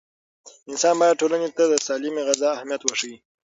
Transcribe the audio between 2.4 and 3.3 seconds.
اهمیت وښيي.